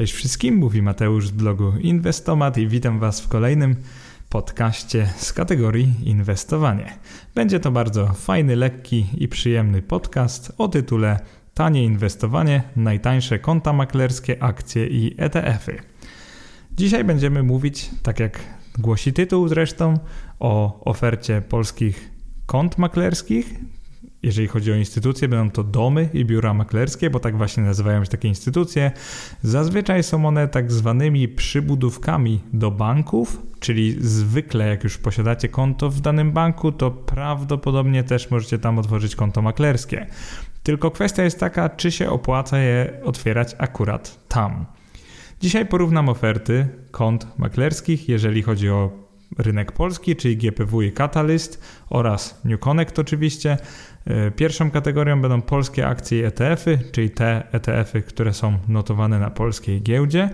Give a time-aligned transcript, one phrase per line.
[0.00, 3.76] Cześć wszystkim, mówi Mateusz z blogu Inwestomat i witam Was w kolejnym
[4.28, 6.98] podcaście z kategorii Inwestowanie.
[7.34, 11.20] Będzie to bardzo fajny, lekki i przyjemny podcast o tytule
[11.54, 15.78] Tanie inwestowanie, najtańsze konta maklerskie, akcje i ETF-y.
[16.72, 18.40] Dzisiaj będziemy mówić, tak jak
[18.78, 19.98] głosi tytuł zresztą,
[20.38, 22.10] o ofercie polskich
[22.46, 23.54] kont maklerskich,
[24.22, 28.10] jeżeli chodzi o instytucje, będą to domy i biura maklerskie, bo tak właśnie nazywają się
[28.10, 28.92] takie instytucje.
[29.42, 36.00] Zazwyczaj są one tak zwanymi przybudówkami do banków, czyli zwykle jak już posiadacie konto w
[36.00, 40.06] danym banku, to prawdopodobnie też możecie tam otworzyć konto maklerskie.
[40.62, 44.66] Tylko kwestia jest taka, czy się opłaca je otwierać akurat tam.
[45.40, 52.40] Dzisiaj porównam oferty kont maklerskich, jeżeli chodzi o rynek polski, czyli GPW i Catalyst oraz
[52.44, 53.58] New Connect oczywiście.
[54.06, 59.30] E, pierwszą kategorią będą polskie akcje i ETF-y, czyli te ETF-y, które są notowane na
[59.30, 60.30] polskiej giełdzie.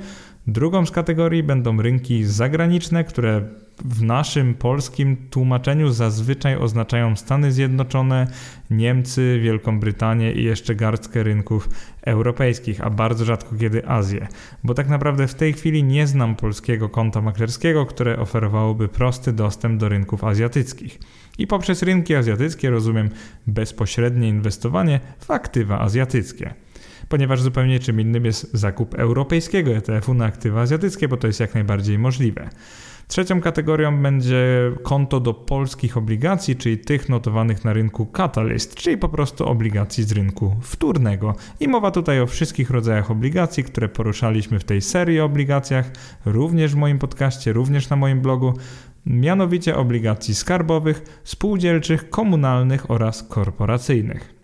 [0.47, 3.43] Drugą z kategorii będą rynki zagraniczne, które
[3.85, 8.27] w naszym polskim tłumaczeniu zazwyczaj oznaczają Stany Zjednoczone,
[8.71, 11.69] Niemcy, Wielką Brytanię i jeszcze garstkę rynków
[12.03, 14.27] europejskich, a bardzo rzadko kiedy Azję.
[14.65, 19.81] Bo tak naprawdę w tej chwili nie znam polskiego konta maklerskiego, które oferowałoby prosty dostęp
[19.81, 20.99] do rynków azjatyckich.
[21.39, 23.11] I poprzez rynki azjatyckie rozumiem
[23.47, 26.55] bezpośrednie inwestowanie w aktywa azjatyckie
[27.09, 31.55] ponieważ zupełnie czym innym jest zakup europejskiego ETF-u na aktywa azjatyckie, bo to jest jak
[31.55, 32.49] najbardziej możliwe.
[33.09, 39.09] Trzecią kategorią będzie konto do polskich obligacji, czyli tych notowanych na rynku Catalyst, czyli po
[39.09, 41.35] prostu obligacji z rynku wtórnego.
[41.61, 45.91] I mowa tutaj o wszystkich rodzajach obligacji, które poruszaliśmy w tej serii o obligacjach,
[46.25, 48.55] również w moim podcaście, również na moim blogu
[49.07, 54.36] mianowicie obligacji skarbowych, spółdzielczych, komunalnych oraz korporacyjnych.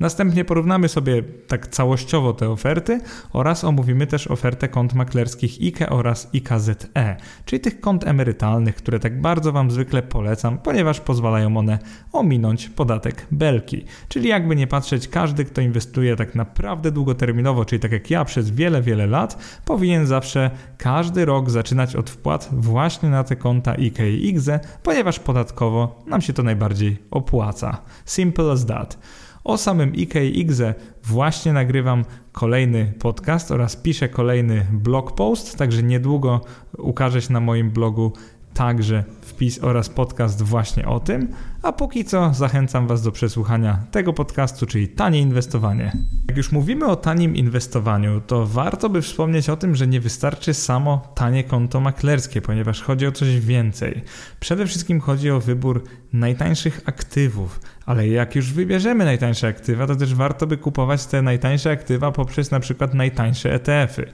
[0.00, 3.00] Następnie porównamy sobie tak całościowo te oferty
[3.32, 9.20] oraz omówimy też ofertę kont maklerskich IKE oraz IKZE, czyli tych kont emerytalnych, które tak
[9.20, 11.78] bardzo Wam zwykle polecam, ponieważ pozwalają one
[12.12, 13.84] ominąć podatek belki.
[14.08, 18.50] Czyli jakby nie patrzeć, każdy, kto inwestuje tak naprawdę długoterminowo, czyli tak jak ja przez
[18.50, 24.10] wiele, wiele lat, powinien zawsze każdy rok zaczynać od wpłat właśnie na te konta IKE
[24.10, 27.78] i IKZE, ponieważ podatkowo nam się to najbardziej opłaca.
[28.04, 28.98] Simple as that.
[29.44, 30.60] O samym IKX
[31.04, 36.40] właśnie nagrywam kolejny podcast oraz piszę kolejny blog post, także niedługo
[36.78, 38.12] ukaże się na moim blogu
[38.54, 41.28] także wpis oraz podcast właśnie o tym.
[41.62, 45.92] A póki co zachęcam Was do przesłuchania tego podcastu, czyli Tanie Inwestowanie.
[46.28, 50.54] Jak już mówimy o tanim inwestowaniu, to warto by wspomnieć o tym, że nie wystarczy
[50.54, 54.02] samo tanie konto maklerskie, ponieważ chodzi o coś więcej.
[54.40, 60.14] Przede wszystkim chodzi o wybór najtańszych aktywów, ale jak już wybierzemy najtańsze aktywa, to też
[60.14, 64.06] warto by kupować te najtańsze aktywa poprzez na przykład najtańsze ETF-y.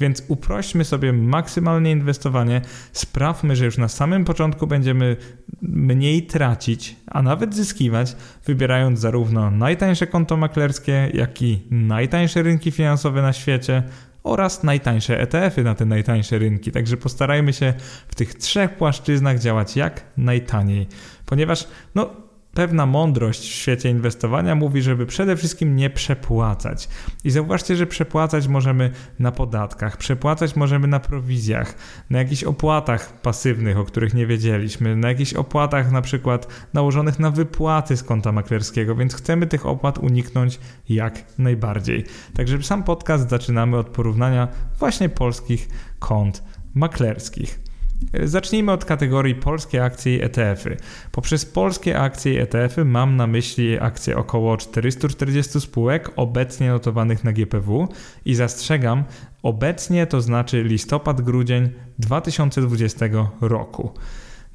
[0.00, 2.60] Więc uprośćmy sobie maksymalnie inwestowanie,
[2.92, 5.16] sprawmy, że już na samym początku będziemy
[5.62, 13.22] mniej tracić, a nawet zyskiwać, wybierając zarówno najtańsze konto maklerskie, jak i najtańsze rynki finansowe
[13.22, 13.82] na świecie
[14.22, 16.72] oraz najtańsze ETF-y na te najtańsze rynki.
[16.72, 17.74] Także postarajmy się
[18.08, 20.86] w tych trzech płaszczyznach działać jak najtaniej,
[21.26, 26.88] ponieważ no pewna mądrość w świecie inwestowania mówi, żeby przede wszystkim nie przepłacać.
[27.24, 31.74] I zauważcie, że przepłacać możemy na podatkach, przepłacać możemy na prowizjach,
[32.10, 37.30] na jakichś opłatach pasywnych, o których nie wiedzieliśmy, na jakichś opłatach na przykład nałożonych na
[37.30, 42.04] wypłaty z konta maklerskiego, więc chcemy tych opłat uniknąć jak najbardziej.
[42.34, 45.68] Także sam podcast zaczynamy od porównania właśnie polskich
[45.98, 46.42] kont
[46.74, 47.69] maklerskich.
[48.24, 50.76] Zacznijmy od kategorii polskie akcje i ETF-y.
[51.12, 57.32] Poprzez polskie akcje i ETF-y mam na myśli akcje około 440 spółek obecnie notowanych na
[57.32, 57.88] GPW
[58.24, 59.04] i zastrzegam,
[59.42, 61.68] obecnie to znaczy listopad-grudzień
[61.98, 63.06] 2020
[63.40, 63.92] roku.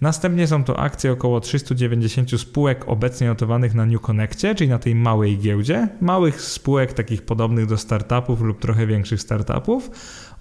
[0.01, 4.95] Następnie są to akcje około 390 spółek obecnie notowanych na New Connectie, czyli na tej
[4.95, 9.91] małej giełdzie, małych spółek takich podobnych do startupów lub trochę większych startupów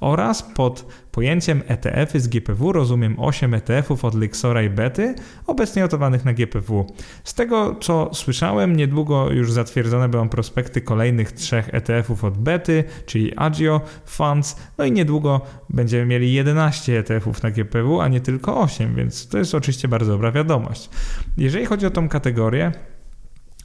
[0.04, 5.14] oraz pod pojęciem ETF-y z GPW rozumiem 8 ETF-ów od Lixora i Bety,
[5.46, 6.86] obecnie notowanych na GPW.
[7.24, 13.32] Z tego co słyszałem, niedługo już zatwierdzone będą prospekty kolejnych trzech ETF-ów od Bety, czyli
[13.36, 15.40] Agio Funds, no i niedługo
[15.70, 20.12] będziemy mieli 11 ETF-ów na GPW, a nie tylko 8, więc to jest oczywiście bardzo
[20.12, 20.90] dobra wiadomość.
[21.36, 22.72] Jeżeli chodzi o tą kategorię,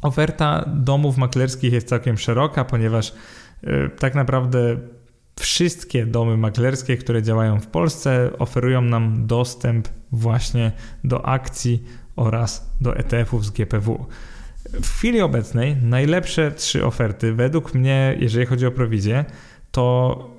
[0.02, 3.14] oferta domów maklerskich jest całkiem szeroka, ponieważ
[3.64, 4.78] yy, tak naprawdę
[5.40, 10.72] wszystkie domy maklerskie, które działają w Polsce, oferują nam dostęp właśnie
[11.04, 11.84] do akcji
[12.16, 14.06] oraz do ETF-ów z GPW.
[14.74, 19.26] W chwili obecnej najlepsze trzy oferty, według mnie, jeżeli chodzi o prowizję,
[19.72, 20.39] to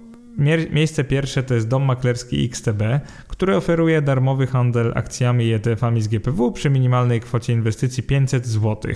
[0.71, 2.83] miejsce pierwsze to jest dom maklerski XTB,
[3.29, 8.93] który oferuje darmowy handel akcjami i ETF-ami z GPW przy minimalnej kwocie inwestycji 500 zł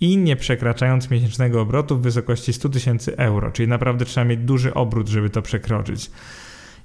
[0.00, 4.74] i nie przekraczając miesięcznego obrotu w wysokości 100 tysięcy euro, czyli naprawdę trzeba mieć duży
[4.74, 6.10] obrót, żeby to przekroczyć.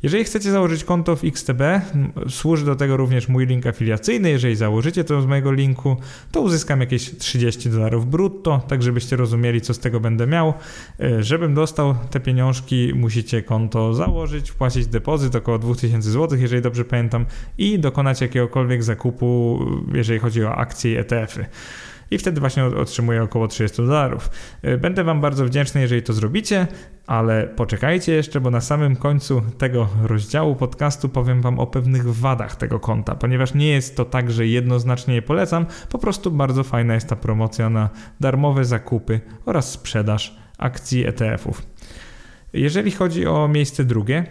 [0.03, 1.61] Jeżeli chcecie założyć konto w XTB,
[2.29, 4.29] służy do tego również mój link afiliacyjny.
[4.29, 5.97] Jeżeli założycie to z mojego linku,
[6.31, 10.53] to uzyskam jakieś 30 dolarów brutto, tak żebyście rozumieli, co z tego będę miał.
[10.99, 16.85] E, żebym dostał te pieniążki, musicie konto założyć, wpłacić depozyt około 2000 zł, jeżeli dobrze
[16.85, 17.25] pamiętam,
[17.57, 19.59] i dokonać jakiegokolwiek zakupu,
[19.93, 21.45] jeżeli chodzi o akcje i ETF-y
[22.11, 24.29] i wtedy właśnie otrzymuję około 30 dolarów.
[24.61, 26.67] E, będę Wam bardzo wdzięczny, jeżeli to zrobicie,
[27.07, 32.55] ale poczekajcie jeszcze, bo na samym końcu tego rozdziału podcastu powiem Wam o pewnych wadach
[32.55, 36.93] tego konta, ponieważ nie jest to tak, że jednoznacznie je polecam, po prostu bardzo fajna
[36.93, 37.89] jest ta promocja na
[38.19, 41.61] darmowe zakupy oraz sprzedaż akcji ETF-ów.
[42.53, 44.25] Jeżeli chodzi o miejsce drugie,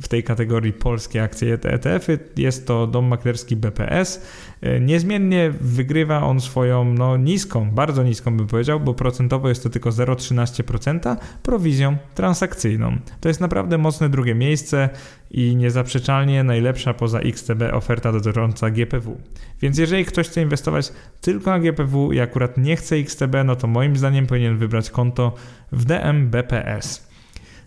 [0.00, 2.18] w tej kategorii polskie akcje ETF-y.
[2.36, 4.26] Jest to dom maklerski BPS.
[4.60, 9.70] E, niezmiennie wygrywa on swoją no, niską, bardzo niską bym powiedział, bo procentowo jest to
[9.70, 12.98] tylko 0,13% prowizją transakcyjną.
[13.20, 14.88] To jest naprawdę mocne drugie miejsce
[15.30, 19.20] i niezaprzeczalnie najlepsza poza XTB oferta dotycząca GPW.
[19.60, 23.66] Więc jeżeli ktoś chce inwestować tylko na GPW i akurat nie chce XTB, no to
[23.66, 25.34] moim zdaniem powinien wybrać konto
[25.72, 27.13] w DM BPS.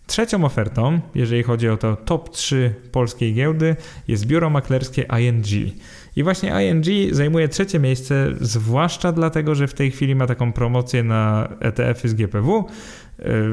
[0.07, 3.75] Trzecią ofertą, jeżeli chodzi o to top 3 polskiej giełdy,
[4.07, 5.73] jest biuro maklerskie ING.
[6.15, 11.03] I właśnie ING zajmuje trzecie miejsce, zwłaszcza dlatego, że w tej chwili ma taką promocję
[11.03, 12.65] na ETF-y z GPW,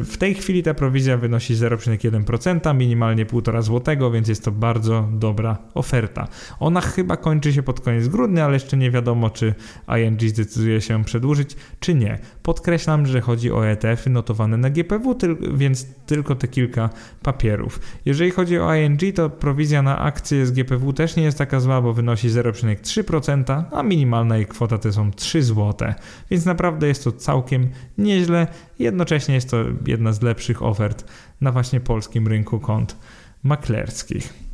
[0.02, 5.58] w tej chwili ta prowizja wynosi 0,1%, minimalnie 1,5 zł, więc jest to bardzo dobra
[5.74, 6.28] oferta.
[6.60, 9.54] Ona chyba kończy się pod koniec grudnia, ale jeszcze nie wiadomo, czy
[9.88, 12.18] ING zdecyduje się przedłużyć, czy nie.
[12.42, 15.14] Podkreślam, że chodzi o ETF-y notowane na GPW,
[15.54, 16.90] więc tylko te kilka
[17.22, 17.80] papierów.
[18.04, 21.82] Jeżeli chodzi o ING, to prowizja na akcje z GPW też nie jest taka zła,
[21.82, 25.92] bo wynosi 0,3%, a minimalna jej kwota to są 3 zł.
[26.30, 27.68] Więc naprawdę jest to całkiem
[27.98, 28.46] nieźle.
[28.78, 29.56] Jednocześnie jest to
[29.86, 31.04] jedna z lepszych ofert
[31.40, 32.96] na właśnie polskim rynku kont
[33.42, 34.44] maklerskich.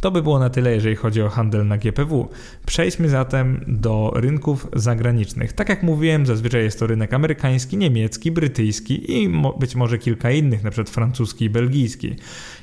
[0.00, 2.28] To by było na tyle, jeżeli chodzi o handel na GPW.
[2.66, 5.52] Przejdźmy zatem do rynków zagranicznych.
[5.52, 10.30] Tak jak mówiłem, zazwyczaj jest to rynek amerykański, niemiecki, brytyjski i mo być może kilka
[10.30, 10.84] innych, np.
[10.84, 12.16] francuski i belgijski.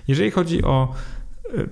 [0.07, 0.93] Jeżeli chodzi o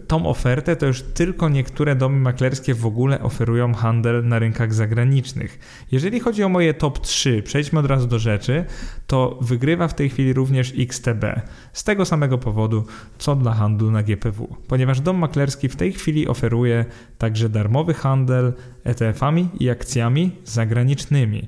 [0.08, 5.60] tą ofertę, to już tylko niektóre domy maklerskie w ogóle oferują handel na rynkach zagranicznych.
[5.92, 8.66] Jeżeli chodzi o moje top 3, przejdźmy od razu do rzeczy,
[9.08, 11.42] to wygrywa w tej chwili również XTB.
[11.74, 12.86] Z tego samego powodu,
[13.18, 16.86] co dla handlu na GPW, ponieważ dom maklerski w tej chwili oferuje
[17.18, 21.48] także darmowy handel ETF-ami i akcjami zagranicznymi.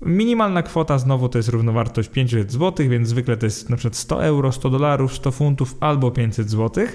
[0.00, 4.24] Minimalna kwota znowu to jest równowartość 500 zł, więc zwykle to jest na przykład 100
[4.24, 6.86] euro, 100 dolarów, 100 funtów albo 500 zł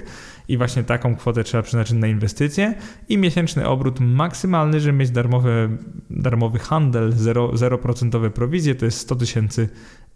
[0.48, 2.74] i właśnie taką kwotę trzeba przeznaczyć na inwestycje
[3.08, 5.68] i miesięczny obrót maksymalny, żeby mieć darmowy,
[6.10, 9.68] darmowy handel, 0%, 0 prowizje to jest 100 tysięcy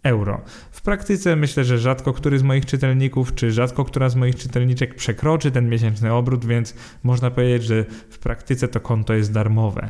[0.03, 0.41] euro.
[0.71, 4.95] W praktyce myślę, że rzadko który z moich czytelników, czy rzadko która z moich czytelniczek
[4.95, 9.89] przekroczy ten miesięczny obrót, więc można powiedzieć, że w praktyce to konto jest darmowe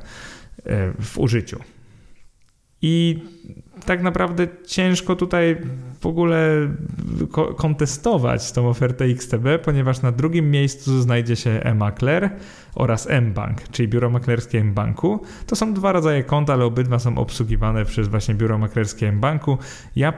[0.66, 1.60] e, w użyciu.
[2.82, 3.24] I
[3.86, 5.58] tak naprawdę ciężko tutaj
[6.00, 6.68] w ogóle
[7.58, 12.30] kontestować tą ofertę XTB, ponieważ na drugim miejscu znajdzie się e-makler
[12.76, 15.22] oraz mBank, czyli biuro maklerskie mBanku.
[15.48, 19.58] To są dwa rodzaje konta, ale obydwa są obsługiwane przez właśnie biuro maklerskie mBanku.
[19.96, 20.14] Ja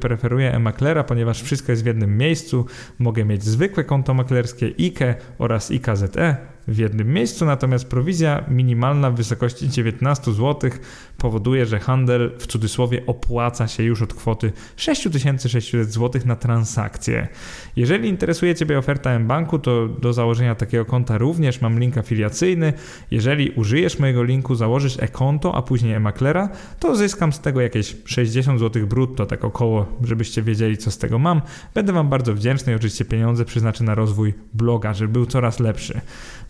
[0.00, 2.66] preferuję, e-maklera, ponieważ wszystko jest w jednym miejscu.
[2.98, 6.36] Mogę mieć zwykłe konto maklerskie IKE oraz IKZE
[6.68, 10.70] w jednym miejscu, natomiast prowizja minimalna w wysokości 19 zł
[11.18, 17.28] powoduje, że handel w cudzysłowie opłaca się już od kwoty 6600 zł na transakcję.
[17.76, 22.72] Jeżeli interesuje Ciebie oferta mBanku, to do założenia takiego konta również mam link afiliacyjny.
[23.10, 26.48] Jeżeli użyjesz mojego linku, założysz e-konto, a później e-maklera,
[26.78, 31.18] to zyskam z tego jakieś 60 zł brutto, tak około, żebyście wiedzieli, co z tego
[31.18, 31.42] mam.
[31.74, 36.00] Będę Wam bardzo wdzięczny i oczywiście pieniądze przeznaczę na rozwój bloga, żeby był coraz lepszy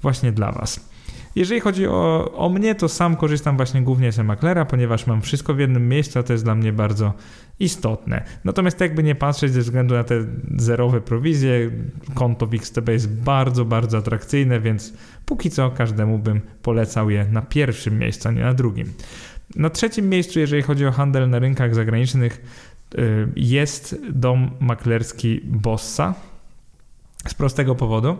[0.02, 0.88] właśnie dla Was.
[1.34, 5.54] Jeżeli chodzi o, o mnie, to sam korzystam właśnie głównie z maklera, ponieważ mam wszystko
[5.54, 7.12] w jednym miejscu, a to jest dla mnie bardzo
[7.60, 8.24] istotne.
[8.44, 10.24] Natomiast jakby nie patrzeć ze względu na te
[10.56, 11.70] zerowe prowizje,
[12.14, 14.92] konto w XTB jest bardzo, bardzo atrakcyjne, więc
[15.26, 18.92] póki co każdemu bym polecał je na pierwszym miejscu, a nie na drugim.
[19.56, 22.44] Na trzecim miejscu, jeżeli chodzi o handel na rynkach zagranicznych,
[22.94, 26.14] y, jest dom maklerski Bossa.
[27.28, 28.16] Z prostego powodu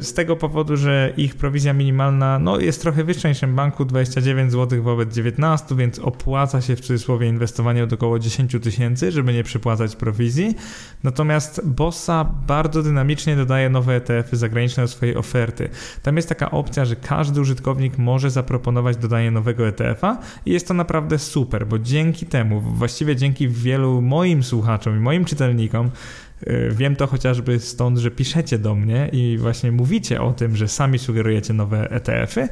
[0.00, 4.52] z tego powodu, że ich prowizja minimalna no, jest trochę wyższa niż w banku 29
[4.52, 9.44] zł wobec 19, więc opłaca się w cudzysłowie inwestowanie od około 10 tysięcy, żeby nie
[9.44, 10.54] przypłacać prowizji.
[11.02, 15.68] Natomiast Bossa bardzo dynamicznie dodaje nowe ETF-y zagraniczne do swojej oferty.
[16.02, 20.74] Tam jest taka opcja, że każdy użytkownik może zaproponować dodanie nowego ETF-a i jest to
[20.74, 26.27] naprawdę super, bo dzięki temu, właściwie dzięki wielu moim słuchaczom i moim czytelnikom, Y,
[26.70, 30.98] wiem to chociażby stąd, że piszecie do mnie i właśnie mówicie o tym, że sami
[30.98, 32.48] sugerujecie nowe ETF-y.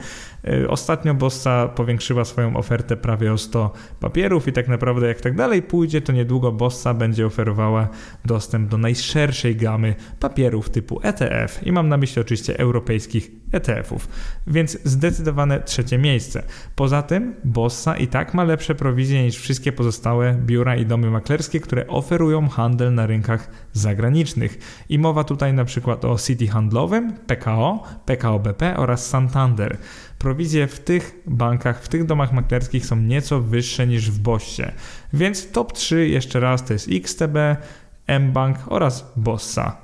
[0.48, 5.36] Y, ostatnio Bossa powiększyła swoją ofertę prawie o 100 papierów i tak naprawdę jak tak
[5.36, 7.88] dalej pójdzie, to niedługo Bossa będzie oferowała
[8.24, 14.08] dostęp do najszerszej gamy papierów typu ETF i mam na myśli oczywiście europejskich ETF-ów,
[14.46, 16.42] więc zdecydowane trzecie miejsce.
[16.76, 21.60] Poza tym Bossa i tak ma lepsze prowizje niż wszystkie pozostałe biura i domy maklerskie,
[21.60, 24.58] które oferują handel na rynkach zagranicznych.
[24.88, 29.78] I mowa tutaj na przykład o City Handlowym, PKO, PKO BP oraz Santander.
[30.18, 34.62] Prowizje w tych bankach, w tych domach maklerskich są nieco wyższe niż w Bossie.
[35.12, 37.36] Więc top 3 jeszcze raz to jest XTB,
[38.20, 39.76] mBank oraz Bossa.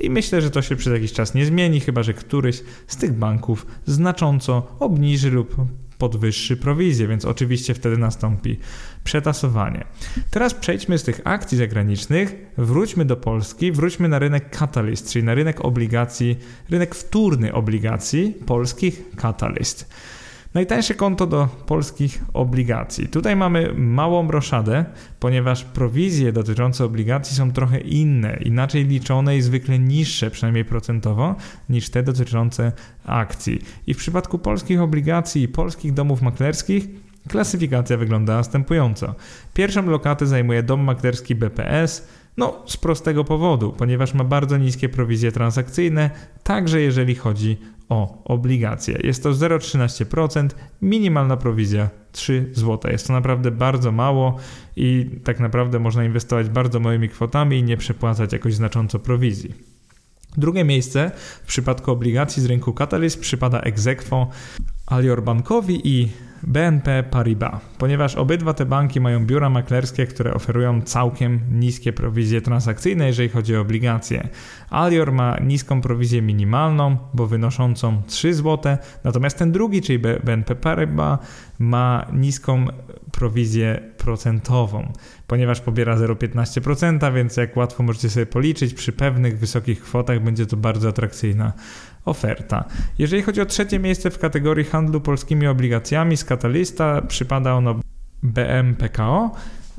[0.00, 3.12] I myślę, że to się przez jakiś czas nie zmieni, chyba że któryś z tych
[3.12, 5.56] banków znacząco obniży lub
[6.00, 8.58] podwyższy prowizję, więc oczywiście wtedy nastąpi
[9.04, 9.84] przetasowanie.
[10.30, 15.34] Teraz przejdźmy z tych akcji zagranicznych, wróćmy do Polski, wróćmy na rynek Catalyst, czyli na
[15.34, 16.38] rynek obligacji,
[16.70, 19.90] rynek wtórny obligacji polskich Catalyst.
[20.54, 23.08] Najtańsze konto do polskich obligacji.
[23.08, 24.84] Tutaj mamy małą roszadę,
[25.20, 31.36] ponieważ prowizje dotyczące obligacji są trochę inne, inaczej liczone i zwykle niższe, przynajmniej procentowo,
[31.68, 32.72] niż te dotyczące
[33.04, 33.62] akcji.
[33.86, 36.88] I w przypadku polskich obligacji i polskich domów maklerskich
[37.28, 39.14] klasyfikacja wygląda następująco.
[39.54, 45.32] Pierwszą lokatę zajmuje dom maklerski BPS, no, z prostego powodu, ponieważ ma bardzo niskie prowizje
[45.32, 46.10] transakcyjne,
[46.42, 47.58] także jeżeli chodzi
[47.88, 48.98] o obligacje.
[49.04, 50.48] Jest to 0,13%,
[50.82, 52.92] minimalna prowizja 3 zł.
[52.92, 54.36] Jest to naprawdę bardzo mało
[54.76, 59.54] i tak naprawdę można inwestować bardzo małymi kwotami i nie przepłacać jakoś znacząco prowizji.
[60.36, 61.10] Drugie miejsce
[61.42, 64.28] w przypadku obligacji z rynku Catalyst przypada Exequo
[64.86, 66.08] Alior Bankowi i
[66.42, 73.06] BNP Paribas, ponieważ obydwa te banki mają biura maklerskie, które oferują całkiem niskie prowizje transakcyjne,
[73.06, 74.28] jeżeli chodzi o obligacje.
[74.70, 81.18] Alior ma niską prowizję minimalną, bo wynoszącą 3 zł, natomiast ten drugi, czyli BNP Paribas,
[81.58, 82.66] ma niską
[83.12, 84.92] prowizję procentową,
[85.26, 90.56] ponieważ pobiera 0,15%, więc jak łatwo możecie sobie policzyć, przy pewnych wysokich kwotach będzie to
[90.56, 91.52] bardzo atrakcyjna
[92.04, 92.64] oferta.
[92.98, 97.80] Jeżeli chodzi o trzecie miejsce w kategorii handlu polskimi obligacjami z Katalista, przypada ono
[98.22, 99.30] BMPKO.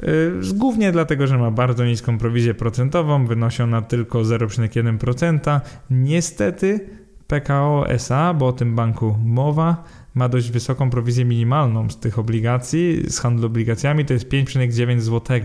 [0.03, 5.61] Y, głównie dlatego, że ma bardzo niską prowizję procentową, wynosi ona tylko 0,1%.
[5.89, 6.79] Niestety
[7.27, 9.83] PKO SA, bo o tym banku mowa,
[10.15, 15.39] ma dość wysoką prowizję minimalną z tych obligacji, z handlu obligacjami, to jest 5,9 zł.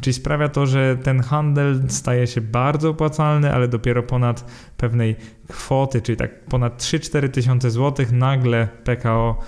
[0.00, 4.44] Czyli sprawia to, że ten handel staje się bardzo opłacalny, ale dopiero ponad
[4.76, 5.16] pewnej
[5.48, 9.38] kwoty, czyli tak ponad 3-4 tysiące złotych, nagle PKO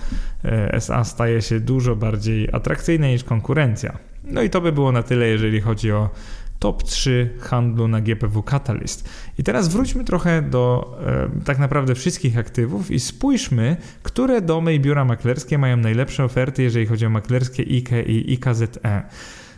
[0.45, 4.08] e, SA staje się dużo bardziej atrakcyjne niż konkurencja.
[4.31, 6.09] No i to by było na tyle, jeżeli chodzi o
[6.59, 9.09] top 3 handlu na GPW Catalyst.
[9.37, 14.79] I teraz wróćmy trochę do e, tak naprawdę wszystkich aktywów i spójrzmy, które domy i
[14.79, 18.67] biura maklerskie mają najlepsze oferty, jeżeli chodzi o maklerskie IKE i IKZE.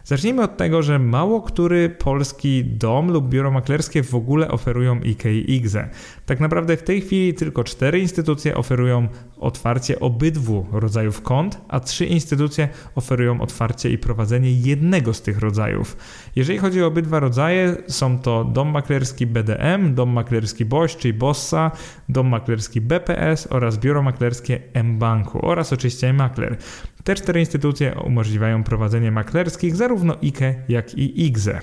[0.04, 5.34] Zacznijmy od tego, że mało który polski dom lub biuro maklerskie w ogóle oferują IKE
[5.34, 5.90] i IGZE.
[6.26, 9.08] Tak naprawdę w tej chwili tylko cztery instytucje oferują
[9.40, 15.98] otwarcie obydwu rodzajów kont, a trzy instytucje oferują otwarcie i prowadzenie jednego z tych rodzajów.
[16.36, 21.72] Jeżeli chodzi o obydwa rodzaje, są to dom maklerski BDM, dom maklerski BOŚ, czyli Bossa,
[22.10, 26.58] dom maklerski BPS oraz biuro maklerskie M-Banku oraz oczywiście makler.
[27.04, 31.62] Te cztery instytucje umożliwiają prowadzenie maklerskich zarówno IKE, jak i IGZE.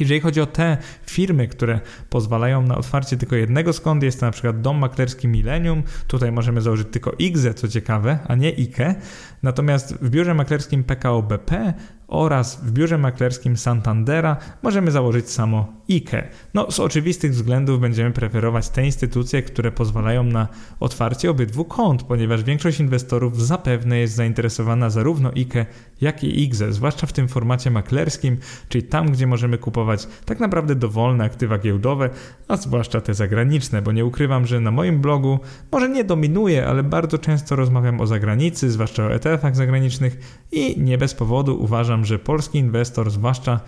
[0.00, 1.80] Jeżeli chodzi o te firmy, które
[2.10, 6.60] pozwalają na otwarcie tylko jednego skąd, jest to na przykład dom maklerski Millennium, tutaj możemy
[6.60, 8.94] założyć tylko IGZE, co ciekawe, a nie IKE.
[9.42, 11.74] Natomiast w biurze maklerskim PKO BP
[12.12, 16.28] oraz w biurze maklerskim Santandera możemy założyć samo IKE.
[16.54, 20.48] No, z oczywistych względów będziemy preferować te instytucje, które pozwalają na
[20.80, 25.66] otwarcie obydwu kont, ponieważ większość inwestorów zapewne jest zainteresowana zarówno IKE,
[26.00, 28.36] jak i IGZE, zwłaszcza w tym formacie maklerskim,
[28.68, 32.10] czyli tam, gdzie możemy kupować tak naprawdę dowolne aktywa giełdowe,
[32.48, 35.38] a zwłaszcza te zagraniczne, bo nie ukrywam, że na moim blogu
[35.72, 40.98] może nie dominuje, ale bardzo często rozmawiam o zagranicy, zwłaszcza o ETF-ach zagranicznych i nie
[40.98, 43.60] bez powodu uważam, że polski inwestor, zwłaszcza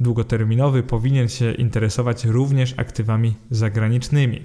[0.00, 4.42] długoterminowy, powinien się interesować również aktywami zagranicznymi.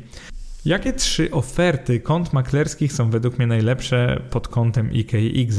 [0.67, 5.57] Jakie trzy oferty kont maklerskich są według mnie najlepsze pod kątem IKX?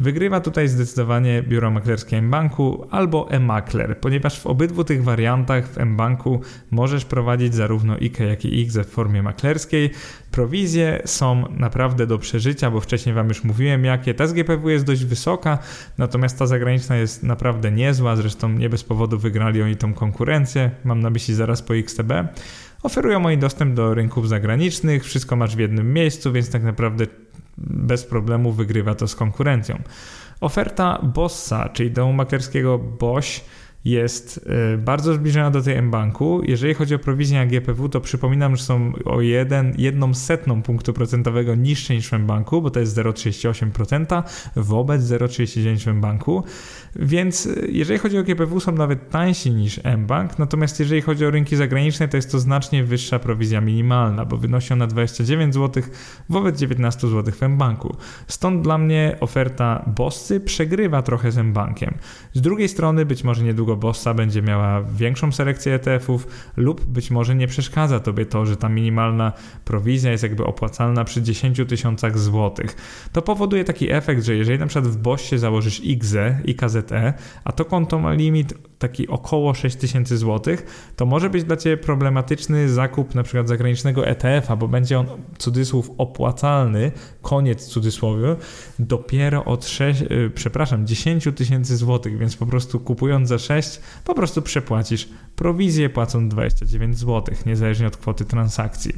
[0.00, 6.40] Wygrywa tutaj zdecydowanie biuro maklerskie mBanku albo eMakler, ponieważ w obydwu tych wariantach w mBanku
[6.70, 9.90] możesz prowadzić zarówno IK, jak i IGZE w formie maklerskiej.
[10.30, 14.14] Prowizje są naprawdę do przeżycia, bo wcześniej Wam już mówiłem jakie.
[14.14, 15.58] Ta z GPW jest dość wysoka,
[15.98, 20.70] natomiast ta zagraniczna jest naprawdę niezła, zresztą nie bez powodu wygrali oni tą konkurencję.
[20.84, 22.12] Mam na myśli zaraz po XTB.
[22.82, 27.06] Oferują oni dostęp do rynków zagranicznych, wszystko masz w jednym miejscu, więc tak naprawdę
[27.58, 29.82] bez problemu wygrywa to z konkurencją.
[30.40, 33.44] Oferta Bossa, czyli domu maklerskiego Boś,
[33.84, 36.40] jest y, bardzo zbliżona do tej mBanku.
[36.44, 40.92] Jeżeli chodzi o prowizję na GPW, to przypominam, że są o jeden, jedną setną punktu
[40.92, 44.22] procentowego niższe niż w mBanku, bo to jest 0,38%
[44.56, 46.44] wobec 0,39% w mBanku.
[46.96, 51.30] Więc y, jeżeli chodzi o GPW, są nawet tańsi niż mBank, natomiast jeżeli chodzi o
[51.30, 55.82] rynki zagraniczne, to jest to znacznie wyższa prowizja minimalna, bo wynosi ona 29 zł
[56.28, 57.96] wobec 19 zł w mBanku.
[58.26, 61.94] Stąd dla mnie oferta Bossy przegrywa trochę z mBankiem.
[62.34, 67.34] Z drugiej strony być może niedługo Bossa będzie miała większą selekcję ETF-ów lub być może
[67.34, 69.32] nie przeszkadza Tobie to, że ta minimalna
[69.64, 72.76] prowizja jest jakby opłacalna przy 10 tysiącach złotych.
[73.12, 77.12] To powoduje taki efekt, że jeżeli na przykład w Bossie założysz IGZE i KZE,
[77.44, 80.56] a to konto ma limit taki około 6000 zł,
[80.96, 85.06] to może być dla Ciebie problematyczny zakup na przykład zagranicznego ETF-a, bo będzie on
[85.38, 88.36] cudzysłów opłacalny, koniec cudzysłowie,
[88.78, 94.14] dopiero od 6, yy, przepraszam, 10 tysięcy złotych, więc po prostu kupując za 6, po
[94.14, 98.94] prostu przepłacisz prowizję płacąc 29 zł, niezależnie od kwoty transakcji.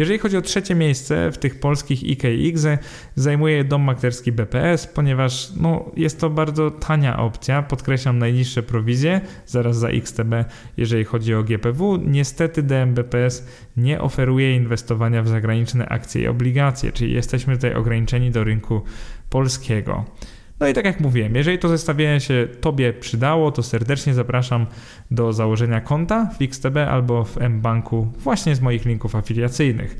[0.00, 2.66] Jeżeli chodzi o trzecie miejsce w tych polskich IKX,
[3.14, 7.62] zajmuje dom maklerski BPS, ponieważ no, jest to bardzo tania opcja.
[7.62, 10.44] Podkreślam najniższe prowizje, zaraz za XTB,
[10.76, 11.96] jeżeli chodzi o GPW.
[12.06, 18.44] Niestety DMBPS nie oferuje inwestowania w zagraniczne akcje i obligacje, czyli jesteśmy tutaj ograniczeni do
[18.44, 18.82] rynku
[19.30, 20.04] polskiego.
[20.60, 24.66] No i tak jak mówiłem, jeżeli to zestawienie się Tobie przydało, to serdecznie zapraszam
[25.10, 29.96] do założenia konta w XTB albo w mBanku właśnie z moich linków afiliacyjnych.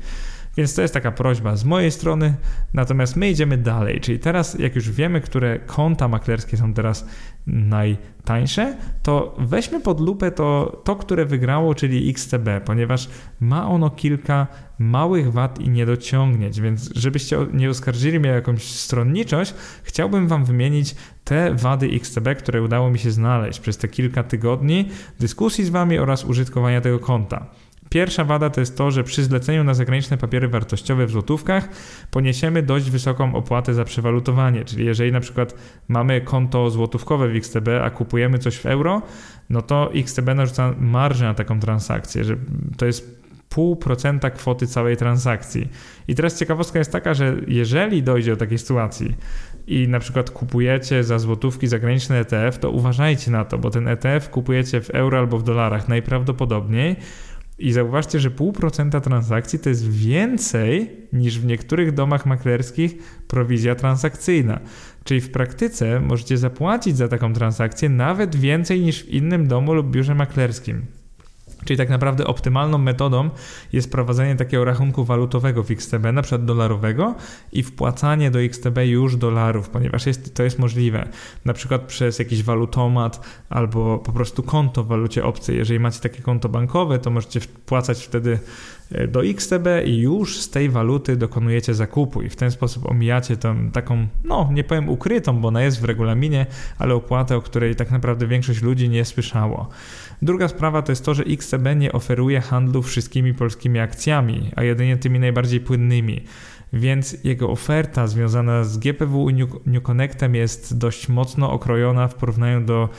[0.57, 2.33] Więc to jest taka prośba z mojej strony.
[2.73, 7.05] Natomiast my idziemy dalej, czyli teraz, jak już wiemy, które konta maklerskie są teraz
[7.47, 13.09] najtańsze, to weźmy pod lupę to, to które wygrało, czyli XTB, ponieważ
[13.39, 14.47] ma ono kilka
[14.79, 20.95] małych wad i niedociągnięć, więc żebyście nie oskarżyli mnie o jakąś stronniczość, chciałbym Wam wymienić
[21.23, 25.99] te wady XTB, które udało mi się znaleźć przez te kilka tygodni dyskusji z Wami
[25.99, 27.45] oraz użytkowania tego konta.
[27.91, 31.69] Pierwsza wada to jest to, że przy zleceniu na zagraniczne papiery wartościowe w złotówkach
[32.11, 35.55] poniesiemy dość wysoką opłatę za przewalutowanie, czyli jeżeli na przykład
[35.87, 39.01] mamy konto złotówkowe w XTB, a kupujemy coś w euro,
[39.49, 42.35] no to XTB narzuca marżę na taką transakcję, że
[42.77, 43.21] to jest
[43.55, 45.67] 0,5% kwoty całej transakcji.
[46.07, 49.15] I teraz ciekawostka jest taka, że jeżeli dojdzie do takiej sytuacji
[49.67, 54.29] i na przykład kupujecie za złotówki zagraniczny ETF, to uważajcie na to, bo ten ETF
[54.29, 56.95] kupujecie w euro albo w dolarach najprawdopodobniej
[57.61, 62.97] i zauważcie, że 0,5% transakcji to jest więcej niż w niektórych domach maklerskich
[63.27, 64.59] prowizja transakcyjna.
[65.03, 69.91] Czyli w praktyce możecie zapłacić za taką transakcję nawet więcej niż w innym domu lub
[69.91, 71.00] biurze maklerskim.
[71.65, 73.29] Czyli tak naprawdę optymalną metodą
[73.73, 77.15] jest prowadzenie takiego rachunku walutowego w XTB, na przykład dolarowego
[77.51, 81.09] i wpłacanie do XTB już dolarów, ponieważ jest, to jest możliwe.
[81.45, 85.57] Na przykład przez jakiś walutomat albo po prostu konto w walucie obcej.
[85.57, 88.39] Jeżeli macie takie konto bankowe, to możecie wpłacać wtedy
[89.07, 93.71] do XTB i już z tej waluty dokonujecie zakupu i w ten sposób omijacie tą
[93.71, 96.45] taką, no nie powiem ukrytą, bo ona jest w regulaminie,
[96.77, 99.69] ale opłatę, o której tak naprawdę większość ludzi nie słyszało.
[100.21, 104.97] Druga sprawa to jest to, że XCB nie oferuje handlu wszystkimi polskimi akcjami, a jedynie
[104.97, 106.21] tymi najbardziej płynnymi.
[106.73, 109.33] Więc jego oferta związana z GPW i
[109.65, 112.89] New Connectem jest dość mocno okrojona w porównaniu do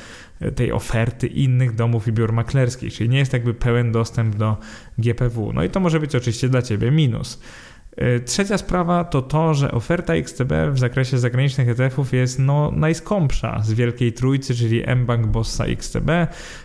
[0.41, 4.57] e, tej oferty innych domów i biur maklerskich, czyli nie jest jakby pełen dostęp do
[4.99, 5.53] GPW.
[5.53, 7.41] No i to może być oczywiście dla Ciebie minus.
[7.97, 13.61] E, trzecia sprawa to to, że oferta XTB w zakresie zagranicznych ETF-ów jest no, najskąpsza
[13.65, 16.11] z wielkiej trójcy, czyli mBank, Bossa, XTB.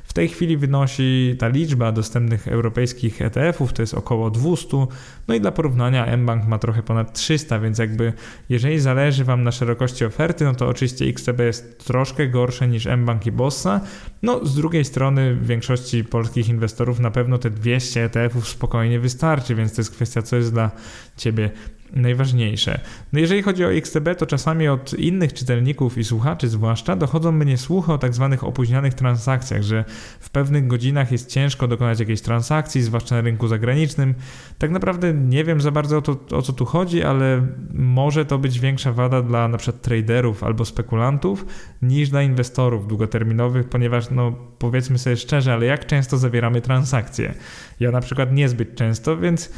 [0.04, 4.88] W tej chwili wynosi ta liczba dostępnych europejskich ETF-ów, to jest około 200.
[5.28, 8.14] No i dla porównania mBank ma trochę ponad 300, więc jakby
[8.50, 13.26] jeżeli zależy Wam na szerokości oferty, no to oczywiście XTB jest troszkę gorsze niż mBank
[13.26, 13.82] i Bossa.
[14.22, 19.56] No z drugiej strony w większości polskich inwestorów na pewno te 200 ETF-ów spokojnie wystarczy,
[19.56, 20.72] więc to jest kwestia, co jest dla
[21.18, 21.50] Ciebie
[21.94, 22.80] najważniejsze.
[23.14, 27.58] No jeżeli chodzi o XTB, to czasami od innych czytelników i słuchaczy zwłaszcza dochodzą mnie
[27.58, 29.86] słuchy o tak zwanych opóźnionych transakcjach, że
[30.20, 34.16] w pewnych godzinach jest ciężko dokonać jakiejś transakcji, zwłaszcza na rynku zagranicznym.
[34.58, 38.38] Tak naprawdę nie wiem za bardzo o, to, o co tu chodzi, ale może to
[38.38, 41.46] być większa wada dla przykład traderów albo spekulantów
[41.82, 47.34] niż dla inwestorów długoterminowych, ponieważ no powiedzmy sobie szczerze, ale jak często zawieramy transakcje?
[47.80, 49.52] Ja na przykład niezbyt często, więc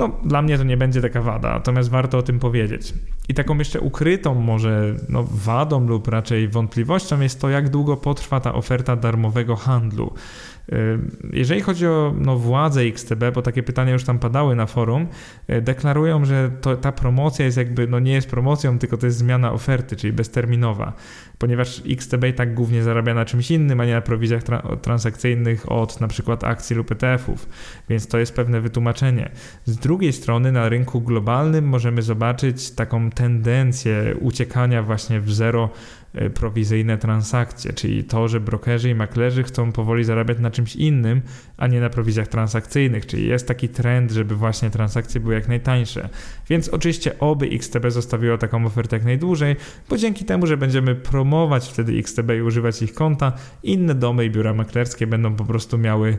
[0.00, 2.94] no, dla mnie to nie będzie taka wada, natomiast warto o tym powiedzieć.
[3.28, 8.40] I taką jeszcze ukrytą może no, wadą lub raczej wątpliwością jest to, jak długo potrwa
[8.40, 10.14] ta oferta darmowego handlu.
[11.32, 12.40] Jeżeli chodzi o no,
[12.76, 15.06] XTB, bo takie pytania już tam padały na forum,
[15.50, 19.18] y, deklarują, że to, ta promocja jest jakby, no nie jest promocją, tylko to jest
[19.18, 20.92] zmiana oferty, czyli bezterminowa,
[21.38, 26.00] ponieważ XTB tak głównie zarabia na czymś innym, a nie na prowizjach tra transakcyjnych od
[26.00, 27.48] na przykład akcji lub ETF-ów,
[27.88, 29.30] więc to jest pewne wytłumaczenie.
[29.64, 35.70] Z drugiej strony na rynku globalnym możemy zobaczyć taką tendencję uciekania właśnie w zero
[36.14, 41.22] E, prowizyjne transakcje, czyli to, że brokerzy i maklerzy chcą powoli zarabiać na czymś innym,
[41.56, 46.08] a nie na prowizjach transakcyjnych, czyli jest taki trend, żeby właśnie transakcje były jak najtańsze.
[46.48, 49.56] Więc oczywiście oby XTB zostawiło taką ofertę jak najdłużej,
[49.88, 54.30] bo dzięki temu, że będziemy promować wtedy XTB i używać ich konta, inne domy i
[54.30, 56.18] biura maklerskie będą po prostu miały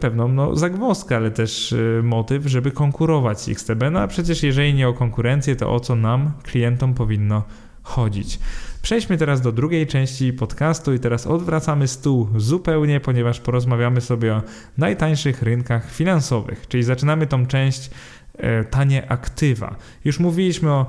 [0.00, 3.82] pewną no, zagwozdkę, ale też e, motyw, żeby konkurować z XTB.
[3.90, 7.42] No a przecież jeżeli nie o konkurencję, to o co nam, klientom powinno
[7.82, 8.38] chodzić.
[8.82, 14.42] Przejdźmy teraz do drugiej części podcastu i teraz odwracamy stół zupełnie, ponieważ porozmawiamy sobie o
[14.78, 17.90] najtańszych rynkach finansowych, czyli zaczynamy tą część
[18.38, 19.76] e, tanie aktywa.
[20.04, 20.86] Już mówiliśmy o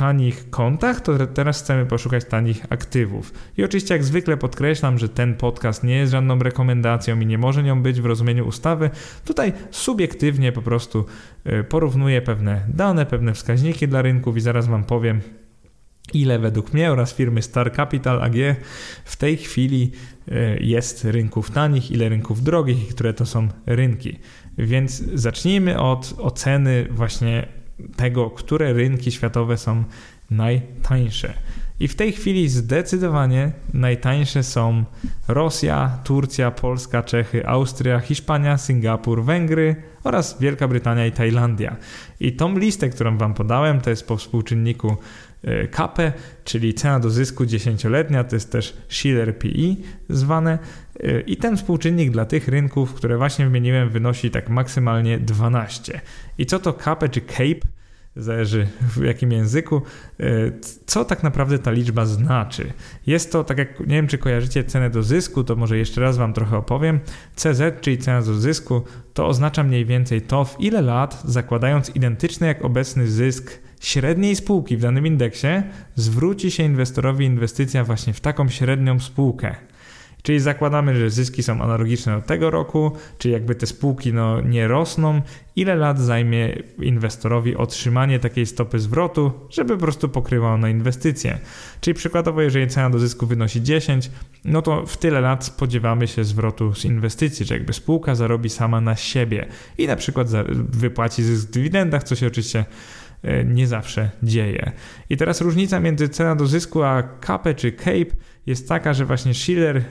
[0.00, 3.32] tanich kontach, to teraz chcemy poszukać tanich aktywów.
[3.56, 7.62] I oczywiście, jak zwykle podkreślam, że ten podcast nie jest żadną rekomendacją i nie może
[7.62, 8.90] nią być w rozumieniu ustawy.
[9.24, 11.04] Tutaj subiektywnie po prostu
[11.44, 15.20] e, porównuję pewne dane, pewne wskaźniki dla rynków i zaraz Wam powiem,
[16.14, 18.36] ile według mnie oraz firmy Star Capital AG
[19.04, 19.92] w tej chwili
[20.28, 24.18] e, jest rynków tanich, ile rynków drogich i które to są rynki.
[24.58, 27.59] Więc zacznijmy od oceny właśnie
[27.96, 29.84] tego, które rynki światowe są
[30.30, 31.34] najtańsze.
[31.80, 34.84] I w tej chwili zdecydowanie najtańsze są
[35.28, 41.76] Rosja, Turcja, Polska, Czechy, Austria, Hiszpania, Singapur, Węgry oraz Wielka Brytania i Tajlandia.
[42.20, 44.96] I tą listę, którą Wam podałem, to jest po współczynniku
[45.70, 46.12] KAPE,
[46.44, 49.74] czyli cena do zysku dziesięcioletnia, to jest też Schiller PE
[50.08, 50.58] zwane
[51.26, 56.00] i ten współczynnik dla tych rynków, które właśnie wymieniłem wynosi tak maksymalnie 12.
[56.38, 57.68] I co to KAPE czy CAPE?
[58.16, 59.82] Zależy w jakim języku,
[60.86, 62.72] co tak naprawdę ta liczba znaczy.
[63.06, 66.16] Jest to, tak jak nie wiem, czy kojarzycie cenę do zysku, to może jeszcze raz
[66.16, 67.00] Wam trochę opowiem.
[67.34, 68.82] CZ, czyli cena do zysku,
[69.14, 74.76] to oznacza mniej więcej to, w ile lat, zakładając identyczny jak obecny zysk średniej spółki
[74.76, 75.62] w danym indeksie
[75.94, 79.56] zwróci się inwestorowi inwestycja właśnie w taką średnią spółkę.
[80.22, 84.68] Czyli zakładamy, że zyski są analogiczne do tego roku, czyli jakby te spółki no, nie
[84.68, 85.22] rosną,
[85.56, 91.38] ile lat zajmie inwestorowi otrzymanie takiej stopy zwrotu, żeby po prostu pokrywało na inwestycje.
[91.80, 94.10] Czyli przykładowo, jeżeli cena do zysku wynosi 10,
[94.44, 98.80] no to w tyle lat spodziewamy się zwrotu z inwestycji, że jakby spółka zarobi sama
[98.80, 99.46] na siebie
[99.78, 100.28] i na przykład
[100.70, 102.64] wypłaci zysk w dywidendach, co się oczywiście
[103.44, 104.72] nie zawsze dzieje.
[105.10, 109.34] I teraz różnica między cena do zysku a CAPE czy CAPE jest taka, że właśnie
[109.34, 109.82] Schiller e,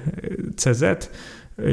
[0.55, 1.11] CZ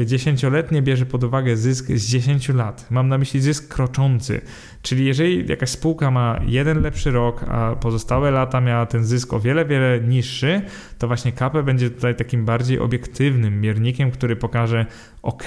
[0.05, 2.91] dziesięcioletnie bierze pod uwagę zysk z 10 lat.
[2.91, 4.41] Mam na myśli zysk kroczący.
[4.81, 9.39] Czyli jeżeli jakaś spółka ma jeden lepszy rok, a pozostałe lata miała ten zysk o
[9.39, 10.61] wiele, wiele niższy,
[10.97, 14.85] to właśnie KP będzie tutaj takim bardziej obiektywnym miernikiem, który pokaże,
[15.21, 15.43] ok,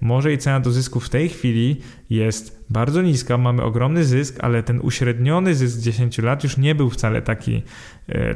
[0.00, 4.62] może i cena do zysku w tej chwili jest bardzo niska, mamy ogromny zysk, ale
[4.62, 7.62] ten uśredniony zysk 10 lat już nie był wcale taki,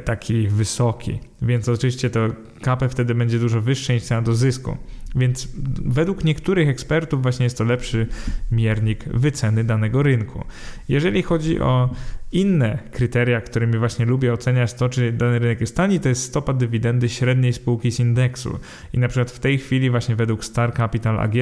[0.05, 1.19] taki wysoki.
[1.41, 2.19] Więc oczywiście to
[2.61, 4.77] KP wtedy będzie dużo wyższe niż cena do zysku.
[5.15, 5.47] Więc
[5.85, 8.07] według niektórych ekspertów właśnie jest to lepszy
[8.51, 10.43] miernik wyceny danego rynku.
[10.89, 11.89] Jeżeli chodzi o
[12.31, 16.53] inne kryteria, którymi właśnie lubię oceniać to, czy dany rynek jest tani, to jest stopa
[16.53, 18.59] dywidendy średniej spółki z indeksu.
[18.93, 21.33] I na przykład w tej chwili właśnie według Star Capital AG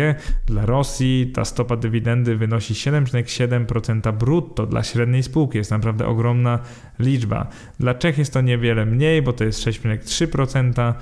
[0.46, 5.58] dla Rosji ta stopa dywidendy wynosi 7,7% brutto dla średniej spółki.
[5.58, 6.60] Jest naprawdę ogromna
[7.00, 7.48] liczba.
[7.80, 10.94] Dla Czech jest to niewiele mniej, bo to jest 6,3%.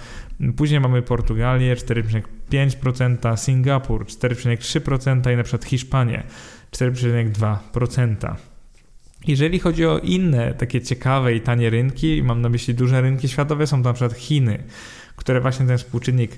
[0.55, 6.23] Później mamy Portugalię 4,5%, Singapur 4,3% i na przykład Hiszpanię
[6.71, 8.52] 4,2%.
[9.27, 13.67] Jeżeli chodzi o inne takie ciekawe i tanie rynki, mam na myśli duże rynki światowe,
[13.67, 14.63] są to na przykład Chiny,
[15.15, 16.37] które właśnie ten współczynnik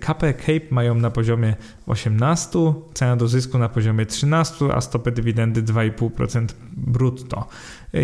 [0.00, 2.58] KP Cape mają na poziomie 18,
[2.94, 7.48] cena do zysku na poziomie 13, a stopę dywidendy 2,5% brutto.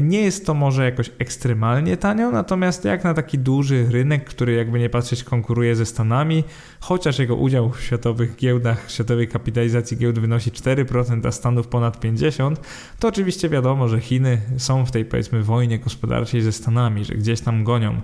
[0.03, 4.79] Nie jest to może jakoś ekstremalnie tanio, natomiast jak na taki duży rynek, który jakby
[4.79, 6.45] nie patrzeć konkuruje ze Stanami,
[6.81, 12.57] chociaż jego udział w światowych giełdach, światowej kapitalizacji giełd wynosi 4%, a Stanów ponad 50%,
[12.99, 17.41] to oczywiście wiadomo, że Chiny są w tej powiedzmy wojnie gospodarczej ze Stanami, że gdzieś
[17.41, 18.01] tam gonią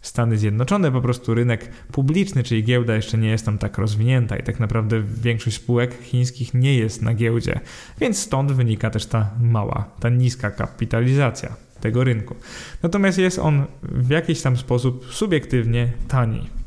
[0.00, 4.42] Stany Zjednoczone, po prostu rynek publiczny, czyli giełda jeszcze nie jest tam tak rozwinięta i
[4.42, 7.60] tak naprawdę większość spółek chińskich nie jest na giełdzie,
[8.00, 12.34] więc stąd wynika też ta mała, ta niska kapitalizacja tego rynku.
[12.82, 16.59] Natomiast jest on w jakiś tam sposób subiektywnie tani.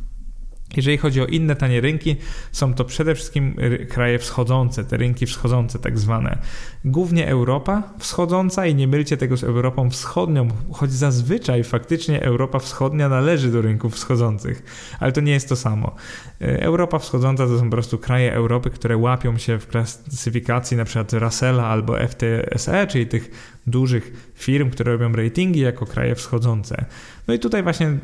[0.78, 2.16] Jeżeli chodzi o inne tanie rynki,
[2.52, 3.56] są to przede wszystkim
[3.90, 6.38] kraje wschodzące, te rynki wschodzące tak zwane.
[6.86, 13.10] Głównie Europa wschodząca i nie mylcie tego z Europą wschodnią, choć zazwyczaj faktycznie Europa wschodnia
[13.10, 14.64] należy do rynków wschodzących,
[15.00, 15.96] ale to nie jest to samo.
[16.42, 21.06] E, Europa wschodząca to są po prostu kraje Europy, które łapią się w klasyfikacji np.
[21.20, 23.32] Russella albo FTSE, czyli tych
[23.68, 26.86] dużych firm, które robią ratingi jako kraje wschodzące.
[27.28, 27.98] No i tutaj właśnie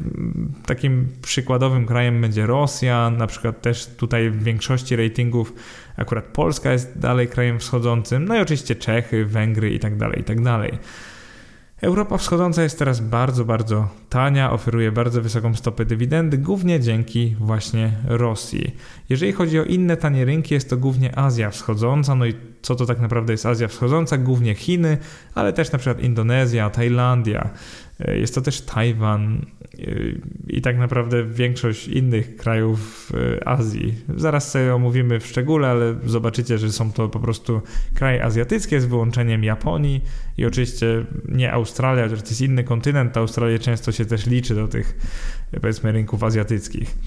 [0.65, 5.53] takim przykładowym krajem będzie Rosja, na przykład też tutaj w większości ratingów
[5.97, 10.23] akurat Polska jest dalej krajem wschodzącym, no i oczywiście Czechy, Węgry i tak dalej, i
[10.23, 10.79] tak dalej.
[11.81, 17.91] Europa wschodząca jest teraz bardzo, bardzo tania, oferuje bardzo wysoką stopę dywidendy, głównie dzięki właśnie
[18.07, 18.75] Rosji.
[19.09, 22.85] Jeżeli chodzi o inne tanie rynki, jest to głównie Azja wschodząca, no i co to
[22.85, 24.17] tak naprawdę jest Azja wschodząca?
[24.17, 24.97] Głównie Chiny,
[25.35, 27.49] ale też na przykład Indonezja, Tajlandia,
[28.07, 29.85] jest to też Tajwan e,
[30.47, 33.95] i tak naprawdę większość innych krajów e, Azji.
[34.15, 37.61] Zaraz sobie omówimy w szczególe, ale zobaczycie, że są to po prostu
[37.93, 40.01] kraje azjatyckie z wyłączeniem Japonii
[40.37, 44.67] i oczywiście nie Australia, chociaż to jest inny kontynent, Australia często się też liczy do
[44.67, 44.97] tych
[45.61, 46.97] powiedzmy rynków azjatyckich.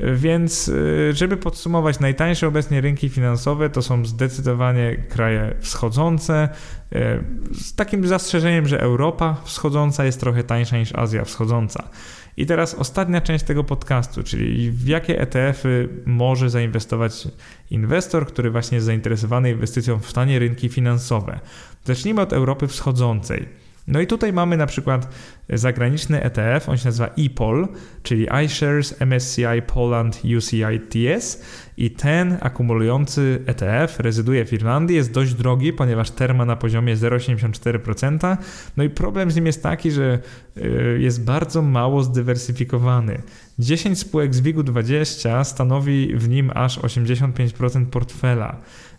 [0.00, 0.70] Więc
[1.12, 6.48] żeby podsumować, najtańsze obecnie rynki finansowe to są zdecydowanie kraje wschodzące,
[6.92, 11.88] e, z takim zastrzeżeniem, że Europa wschodząca jest trochę tańsza niż Azja wschodząca.
[12.36, 17.28] I teraz ostatnia część tego podcastu, czyli w jakie ETF-y może zainwestować
[17.70, 21.40] inwestor, który właśnie jest zainteresowany inwestycją w tanie rynki finansowe.
[21.84, 23.67] Zacznijmy od Europy wschodzącej.
[23.88, 25.08] No i tutaj mamy na przykład
[25.50, 27.68] zagraniczny ETF, on się nazywa EPOL,
[28.02, 31.42] czyli iShares MSCI Poland UCITS
[31.76, 36.96] i ten akumulujący ETF rezyduje w Irlandii, jest dość drogi, ponieważ terma ma na poziomie
[36.96, 38.36] 0,74%.
[38.76, 40.18] No i problem z nim jest taki, że
[40.56, 43.22] y, jest bardzo mało zdywersyfikowany.
[43.58, 48.56] 10 spółek z WIG-20 stanowi w nim aż 85% portfela.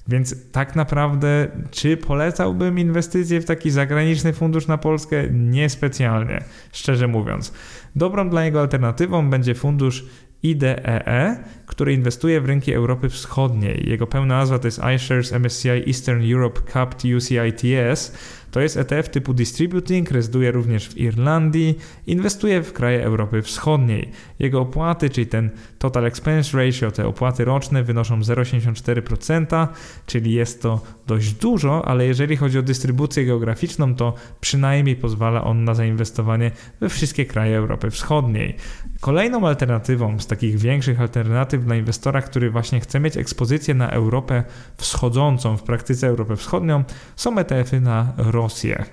[0.09, 5.23] Więc tak naprawdę, czy polecałbym inwestycje w taki zagraniczny fundusz na Polskę?
[5.31, 7.53] Niespecjalnie, szczerze mówiąc.
[7.95, 10.05] Dobrą dla niego alternatywą będzie fundusz
[10.43, 13.89] IDEE, e, który inwestuje w rynki Europy Wschodniej.
[13.89, 18.11] Jego pełna nazwa to jest iShares MSCI Eastern Europe Capped UCITS
[18.51, 24.09] to jest ETF typu Distributing, rezyduje również w Irlandii, inwestuje w kraje Europy Wschodniej.
[24.39, 29.67] Jego opłaty, czyli ten Total Expense Ratio, te opłaty roczne wynoszą 0,84%,
[30.05, 35.63] czyli jest to dość dużo, ale jeżeli chodzi o dystrybucję geograficzną, to przynajmniej pozwala on
[35.63, 38.55] na zainwestowanie we wszystkie kraje Europy Wschodniej.
[39.01, 44.43] Kolejną alternatywą z takich większych alternatyw dla inwestora, który właśnie chce mieć ekspozycję na Europę
[44.77, 46.83] wschodzącą, w praktyce Europę Wschodnią,
[47.15, 48.85] są ETF-y na Rosję.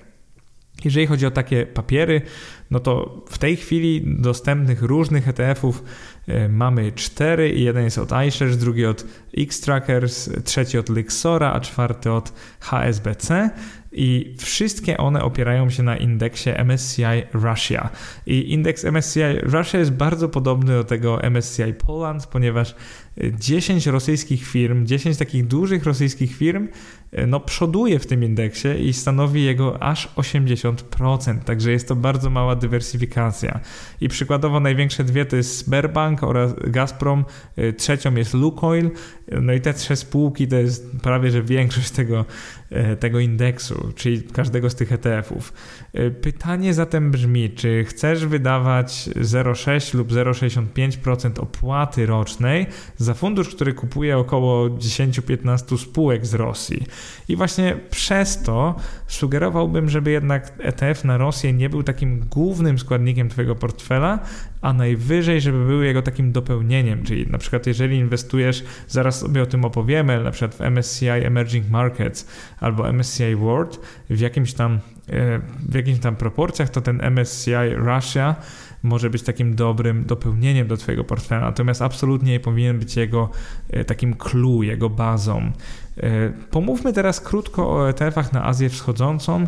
[0.85, 2.23] Jeżeli chodzi o takie papiery,
[2.71, 5.83] no to w tej chwili dostępnych różnych ETF-ów
[6.29, 7.49] e, mamy cztery.
[7.49, 9.05] Jeden jest od iShares, drugi od
[9.39, 13.51] X-Trackers, trzeci od Lixora, a czwarty od HSBC
[13.93, 17.91] i wszystkie one opierają się na indeksie MSCI Russia.
[18.27, 22.75] I indeks MSCI Russia jest bardzo podobny do tego MSCI Poland, ponieważ
[23.17, 26.69] 10 rosyjskich firm, 10 takich dużych rosyjskich firm,
[27.13, 32.31] e, no przoduje w tym indeksie i stanowi jego aż 80%, także jest to bardzo
[32.31, 33.61] mała dywersyfikacja.
[34.01, 37.25] I przykładowo największe dwie to jest Sberbank oraz Gazprom,
[37.57, 38.91] e, trzecią jest Lukoil,
[39.43, 42.25] no i te trzy spółki to jest prawie, że większość tego,
[42.66, 42.66] e,
[43.01, 45.53] tego indeksu, czyli każdego z tych ETF-ów.
[46.23, 54.19] Pytanie zatem brzmi, czy chcesz wydawać 0,6 lub 0,65% opłaty rocznej za fundusz, który kupuje
[54.19, 56.87] około 10-15 spółek z Rosji.
[57.29, 58.75] I właśnie przez to
[59.07, 64.19] sugerowałbym, żeby jednak ETF na Rosję nie był takim głównym składnikiem Twojego portfela,
[64.61, 69.47] a najwyżej, żeby był jego takim dopełnieniem, czyli na przykład jeżeli inwestujesz, zaraz sobie o
[69.47, 72.29] tym opowiemy, na przykład w MSCI Emerging Markets
[72.61, 78.37] albo MSCI World w jakimś tam, e, w jakimś tam proporcjach, to ten MSCI Russia
[78.83, 83.31] może być takim dobrym dopełnieniem do Twojego portfela, natomiast absolutnie nie powinien być jego
[83.71, 85.53] e, takim clue, jego bazą.
[85.97, 89.47] E, pomówmy teraz krótko o ETF-ach na Azję Wschodzącą e,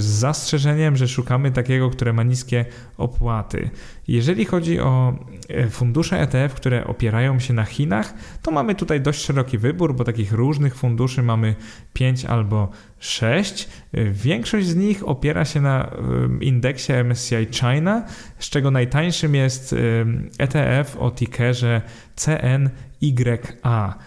[0.00, 2.64] z zastrzeżeniem, że szukamy takiego, które ma niskie
[2.96, 3.70] opłaty.
[4.08, 9.24] Jeżeli chodzi o e, fundusze ETF, które opierają się na Chinach, to mamy tutaj dość
[9.24, 11.54] szeroki wybór, bo takich różnych funduszy mamy
[11.92, 13.68] 5 albo 6.
[14.12, 15.90] Większość z nich opiera się na
[16.40, 18.04] indeksie MSCI China,
[18.38, 19.74] z czego najtańszym jest
[20.38, 21.82] ETF o tickerze
[22.16, 23.98] CNYA.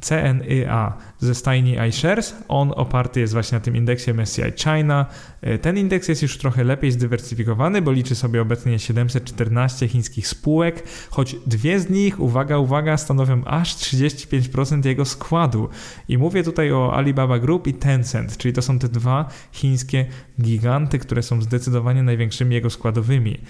[0.00, 2.36] CNYA ze stajni iShares.
[2.48, 5.06] On oparty jest właśnie na tym indeksie MSCI China.
[5.40, 10.82] E, ten indeks jest już trochę lepiej zdywersyfikowany, bo liczy sobie obecnie 714 chińskich spółek,
[11.10, 15.68] choć dwie z nich, uwaga, uwaga, stanowią aż 35% jego składu.
[16.08, 20.06] I mówię tutaj o Alibaba Group i Tencent, czyli to są te dwa chińskie
[20.40, 23.40] giganty, które są zdecydowanie największymi jego składowymi.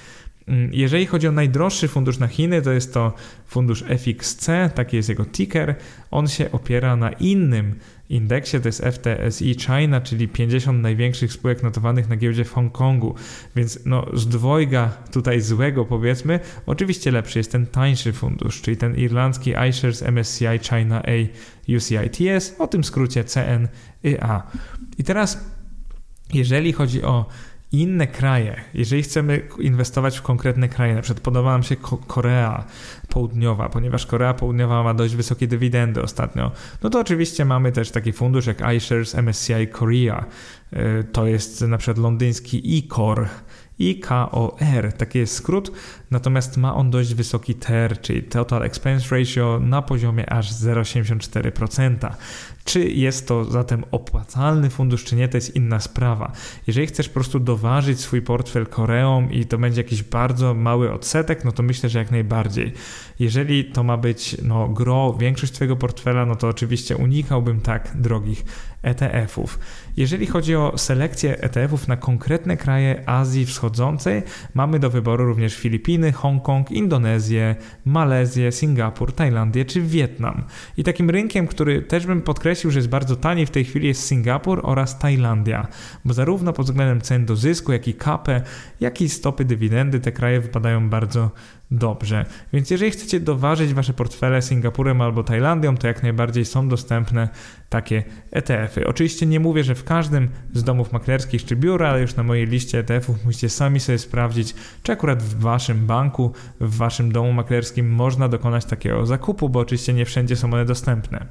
[0.48, 3.12] Mm, jeżeli chodzi o najdroższy fundusz na Chiny, to jest to
[3.46, 5.74] fundusz FXC, taki jest jego ticker.
[6.10, 7.74] On się opiera na innym
[8.08, 13.14] indeksie, to jest FTSE China, czyli 50 największych spółek notowanych na giełdzie w Hongkongu.
[13.56, 18.96] Więc no, z dwojga tutaj złego powiedzmy, oczywiście lepszy jest ten tańszy fundusz, czyli ten
[18.96, 21.12] irlandzki iShares MSCI China A
[21.76, 24.42] UCITS, o tym skrócie CNYA.
[24.98, 25.44] I teraz,
[26.34, 27.26] jeżeli chodzi o
[27.80, 32.64] inne kraje, jeżeli chcemy inwestować w konkretne kraje, na przykład podoba nam się Korea
[33.08, 38.12] Południowa, ponieważ Korea Południowa ma dość wysokie dywidendy ostatnio, no to oczywiście mamy też taki
[38.12, 40.24] fundusz jak iShares MSCI Korea.
[40.72, 43.28] E, to jest na przykład londyński eCore,
[43.78, 45.72] IKOR, taki jest skrót,
[46.10, 52.10] natomiast ma on dość wysoki TER, czyli Total Expense Ratio na poziomie aż 0,84%.
[52.66, 56.32] Czy jest to zatem opłacalny fundusz, czy nie, to jest inna sprawa.
[56.66, 61.44] Jeżeli chcesz po prostu doważyć swój portfel Koreą i to będzie jakiś bardzo mały odsetek,
[61.44, 62.72] no to myślę, że jak najbardziej.
[63.18, 68.44] Jeżeli to ma być no, gro, większość Twojego portfela, no to oczywiście unikałbym tak drogich
[68.82, 69.58] ETF-ów.
[69.96, 74.22] Jeżeli chodzi o selekcję ETF-ów na konkretne kraje Azji Wschodzącej,
[74.54, 80.44] mamy do wyboru również Filipiny, Hongkong, Indonezję, Malezję, Singapur, Tajlandię czy Wietnam.
[80.76, 84.02] I takim rynkiem, który też bym podkreślił, że jest bardzo tani w tej chwili jest
[84.02, 85.66] Singapur oraz Tajlandia,
[86.04, 88.42] bo zarówno pod względem cen do zysku, jak i kapę,
[88.80, 91.30] jak i stopy dywidendy te kraje wypadają bardzo
[91.70, 92.24] dobrze.
[92.52, 97.28] Więc jeżeli chcecie doważyć wasze portfele Singapurem albo Tajlandią, to jak najbardziej są dostępne
[97.68, 98.86] takie ETF-y.
[98.86, 102.46] Oczywiście nie mówię, że w każdym z domów maklerskich czy biura, ale już na mojej
[102.46, 107.90] liście ETF-ów musicie sami sobie sprawdzić, czy akurat w waszym banku, w waszym domu maklerskim
[107.90, 111.26] można dokonać takiego zakupu, bo oczywiście nie wszędzie są one dostępne.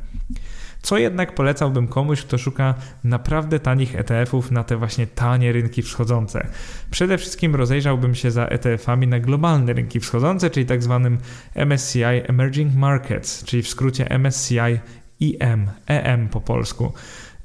[0.86, 6.48] Co jednak polecałbym komuś, kto szuka naprawdę tanich ETF-ów na te właśnie tanie rynki wschodzące?
[6.92, 11.18] Przede wszystkim rozejrzałbym się za ETF-ami na globalne rynki wschodzące, czyli tak zwanym
[11.56, 14.80] MSCI Emerging Markets, czyli w skrócie MSCI
[15.22, 16.94] EM, EM po polsku.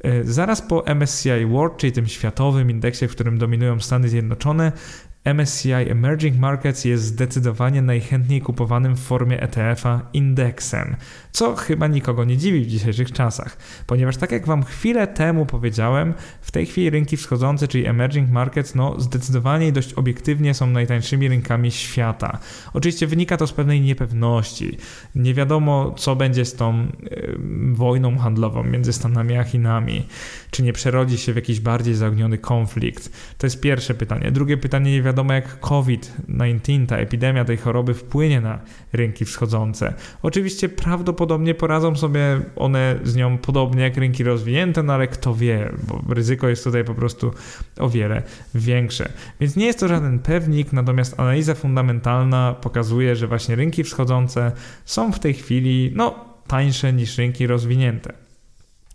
[0.04, 4.72] E, zaraz po MSCI World, czyli tym światowym indeksie, w którym dominują Stany Zjednoczone,
[5.24, 10.96] MSCI Emerging Markets jest zdecydowanie najchętniej kupowanym w formie ETF-a indeksem,
[11.32, 13.56] co chyba nikogo nie dziwi w dzisiejszych czasach,
[13.86, 18.74] ponieważ tak jak Wam chwilę temu powiedziałem, w tej chwili rynki wschodzące, czyli emerging markets,
[18.74, 22.38] no zdecydowanie i dość obiektywnie są najtańszymi rynkami świata.
[22.72, 24.78] Oczywiście wynika to z pewnej niepewności.
[25.14, 27.36] Nie wiadomo, co będzie z tą y,
[27.72, 30.06] wojną handlową między Stanami a Chinami.
[30.50, 33.10] Czy nie przerodzi się w jakiś bardziej zaogniony konflikt?
[33.38, 34.30] To jest pierwsze pytanie.
[34.30, 38.58] Drugie pytanie, nie wiadomo jak COVID-19, ta epidemia tej choroby wpłynie na
[38.92, 39.94] rynki wschodzące.
[40.22, 45.72] Oczywiście prawdopodobnie poradzą sobie one z nią podobnie jak rynki rozwinięte, no ale kto wie,
[45.82, 47.30] bo ryzyko jest tutaj po prostu
[47.78, 48.22] o wiele
[48.54, 49.12] większe.
[49.40, 54.52] Więc nie jest to żaden pewnik, natomiast analiza fundamentalna pokazuje, że właśnie rynki wschodzące
[54.84, 58.19] są w tej chwili no, tańsze niż rynki rozwinięte.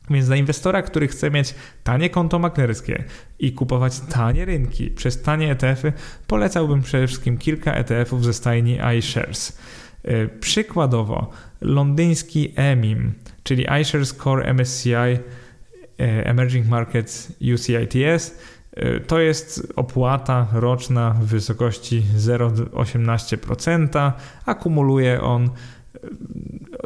[0.10, 3.04] Więc dla inwestora, który chce mieć tanie konto maklerskie
[3.39, 5.94] i kupować tanie rynki przez tanie ETF-y,
[6.28, 9.58] polecałbym przede wszystkim kilka ETF-ów ze stajni iShares.
[10.04, 11.30] E, przykładowo
[11.62, 13.13] londyński EMIM,
[13.44, 15.20] czyli iShares Core MSCI e,
[16.00, 18.38] Emerging Markets UCITS,
[18.74, 24.12] e, to jest opłata roczna w wysokości 0,18%.
[24.46, 25.50] Akumuluje on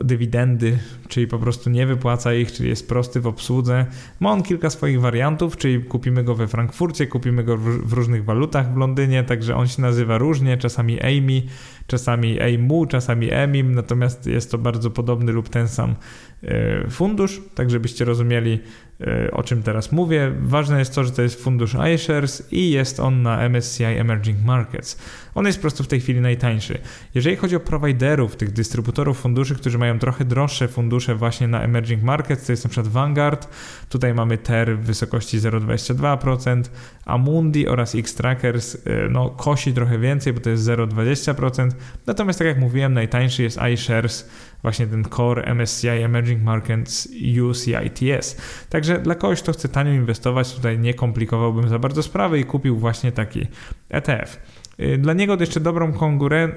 [0.03, 3.85] dywidendy, czyli po prostu nie wypłaca ich, czyli jest prosty w obsłudze.
[4.19, 8.73] Ma on kilka swoich wariantów, czyli kupimy go we Frankfurcie, kupimy go w różnych walutach
[8.73, 11.41] w Londynie, także on się nazywa różnie, czasami Amy,
[11.89, 15.95] czasami AIMU, czasami EMIM, natomiast jest to bardzo podobny lub ten sam
[16.43, 18.59] e, fundusz, tak żebyście rozumieli
[19.01, 20.31] e, o czym teraz mówię.
[20.41, 24.97] Ważne jest to, że to jest fundusz iShares i jest on na MSCI Emerging Markets.
[25.35, 26.79] On jest po prostu w tej chwili najtańszy.
[27.15, 32.03] Jeżeli chodzi o prowajderów, tych dystrybutorów funduszy, którzy mają trochę droższe fundusze właśnie na Emerging
[32.03, 33.47] Markets, to jest na przykład Vanguard,
[33.89, 36.63] tutaj mamy TER w wysokości 0,22%,
[37.05, 38.77] Amundi oraz X-Trackers
[39.09, 41.69] no, kosi trochę więcej, bo to jest 0,20%,
[42.07, 44.29] natomiast tak jak mówiłem, najtańszy jest iShares,
[44.61, 47.09] właśnie ten core MSCI Emerging Markets
[47.41, 48.37] UCITS.
[48.69, 52.77] Także dla kogoś, kto chce tanio inwestować, tutaj nie komplikowałbym za bardzo sprawy i kupił
[52.77, 53.47] właśnie taki
[53.89, 54.39] ETF.
[54.79, 55.93] Y, dla niego jeszcze dobrą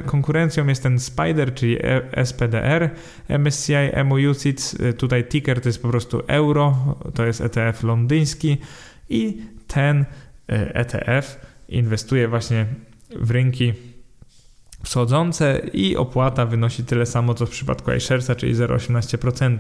[0.06, 2.90] konkurencją jest ten Spider, czyli e, SPDR,
[3.28, 8.56] MSCI MUCITS, y, tutaj ticker to jest po prostu euro, to jest ETF londyński
[9.08, 10.04] i ten
[10.48, 12.66] ETF y, inwestuje właśnie
[13.16, 13.72] w rynki
[14.93, 19.59] wschodzące i opłata wynosi tyle samo, co w przypadku iSharesa, czyli 0,18%.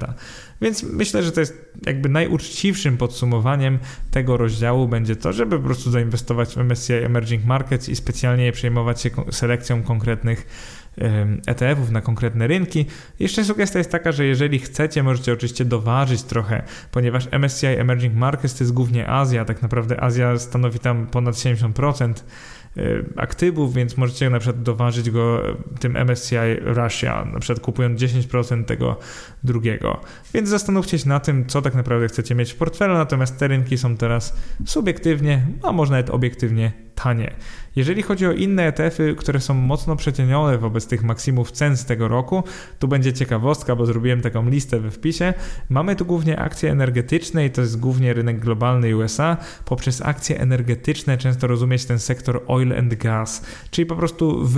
[0.60, 3.78] Więc myślę, że to jest jakby najuczciwszym podsumowaniem
[4.10, 9.00] tego rozdziału będzie to, żeby po prostu zainwestować w MSCI Emerging Markets i specjalnie przejmować
[9.00, 10.46] się selekcją konkretnych
[11.46, 12.86] ETF-ów na konkretne rynki.
[13.20, 18.54] Jeszcze sugestia jest taka, że jeżeli chcecie, możecie oczywiście doważyć trochę, ponieważ MSCI Emerging Markets
[18.54, 22.24] to jest głównie Azja, tak naprawdę Azja stanowi tam ponad 70% Y,
[23.16, 25.42] aktywów, więc możecie na przykład doważyć go
[25.80, 28.96] tym MSCI Russia, na przykład kupując 10% tego
[29.44, 30.00] drugiego.
[30.34, 33.78] Więc zastanówcie się na tym, co tak naprawdę chcecie mieć w portfelu, natomiast te rynki
[33.78, 37.34] są teraz subiektywnie, a może nawet obiektywnie tanie.
[37.76, 42.08] Jeżeli chodzi o inne ETF-y, które są mocno przecienione wobec tych maksimów cen z tego
[42.08, 42.44] roku,
[42.78, 45.34] tu będzie ciekawostka, bo zrobiłem taką listę we wpisie.
[45.68, 49.36] Mamy tu głównie akcje energetyczne i to jest głównie rynek globalny USA.
[49.64, 54.48] Poprzez akcje energetyczne często rozumieć ten sektor oil and gas, czyli po prostu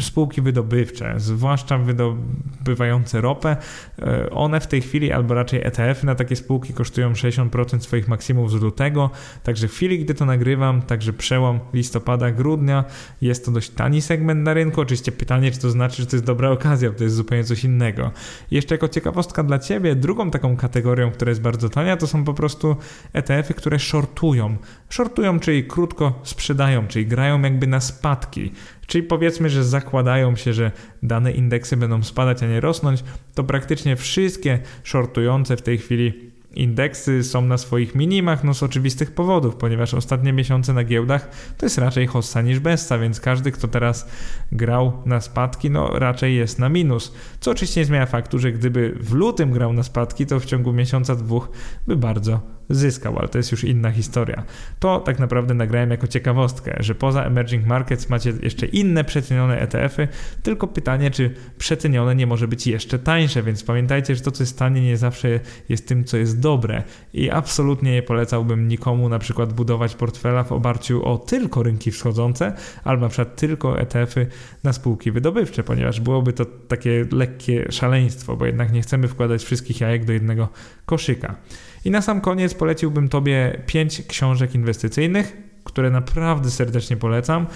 [0.00, 3.56] spółki wydobywcze, zwłaszcza wydobywające ropę.
[3.98, 8.50] E, one w tej chwili, albo raczej ETF-y na takie spółki kosztują 60% swoich maksimów
[8.50, 9.10] z lutego,
[9.42, 12.84] także w chwili, gdy to nagrywam, także przełom listopada, grudnia.
[13.20, 14.80] Jest to dość tani segment na rynku.
[14.80, 17.64] Oczywiście pytanie, czy to znaczy, że to jest dobra okazja, bo to jest zupełnie coś
[17.64, 18.10] innego.
[18.50, 22.34] Jeszcze jako ciekawostka dla Ciebie, drugą taką kategorią, która jest bardzo tania, to są po
[22.34, 22.76] prostu
[23.12, 24.56] ETF-y, które shortują.
[24.90, 28.52] Shortują, czyli krótko sprzedają, czyli grają jakby na spadki.
[28.86, 30.72] Czyli powiedzmy, że zakładają się, że
[31.02, 37.24] dane indeksy będą spadać, a nie rosnąć, to praktycznie wszystkie shortujące w tej chwili Indeksy
[37.24, 41.78] są na swoich minimach, no z oczywistych powodów, ponieważ ostatnie miesiące na giełdach to jest
[41.78, 44.08] raczej hossa niż besta, więc każdy, kto teraz
[44.52, 47.12] grał na spadki, no raczej jest na minus.
[47.40, 50.72] Co oczywiście nie zmienia faktu, że gdyby w lutym grał na spadki, to w ciągu
[50.72, 51.48] miesiąca, dwóch
[51.86, 54.44] by bardzo zyskał, ale to jest już inna historia.
[54.78, 60.08] To tak naprawdę nagrałem jako ciekawostkę, że poza emerging markets macie jeszcze inne przecenione ETF-y,
[60.42, 64.58] tylko pytanie, czy przecenione nie może być jeszcze tańsze, więc pamiętajcie, że to, co jest
[64.58, 66.82] tanie, nie zawsze jest tym, co jest dobre
[67.14, 72.52] i absolutnie nie polecałbym nikomu na przykład budować portfela w oparciu o tylko rynki wschodzące,
[72.84, 74.26] albo na przykład tylko ETF-y
[74.64, 79.80] na spółki wydobywcze, ponieważ byłoby to takie lekkie szaleństwo, bo jednak nie chcemy wkładać wszystkich
[79.80, 80.48] jajek do jednego
[80.86, 81.36] koszyka.
[81.84, 87.46] I na sam koniec poleciłbym Tobie pięć książek inwestycyjnych, które naprawdę serdecznie polecam.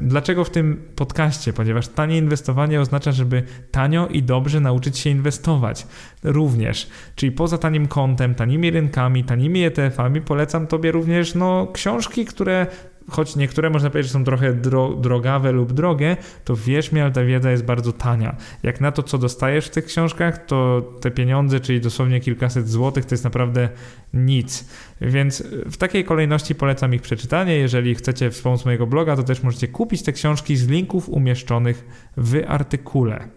[0.00, 1.52] Dlaczego w tym podcaście?
[1.52, 5.86] Ponieważ tanie inwestowanie oznacza, żeby tanio i dobrze nauczyć się inwestować.
[6.22, 12.66] Również, czyli poza tanim kontem, tanimi rynkami, tanimi ETF-ami, polecam Tobie również no, książki, które
[13.10, 17.12] choć niektóre można powiedzieć, że są trochę dro drogawe lub drogie, to wierz mi, ale
[17.12, 18.36] ta wiedza jest bardzo tania.
[18.62, 23.04] Jak na to, co dostajesz w tych książkach, to te pieniądze, czyli dosłownie kilkaset złotych,
[23.04, 23.68] to jest naprawdę
[24.14, 24.68] nic.
[25.00, 27.56] Więc w takiej kolejności polecam ich przeczytanie.
[27.56, 31.84] Jeżeli chcecie wspomóc mojego bloga, to też możecie kupić te książki z linków umieszczonych
[32.16, 33.28] w artykule.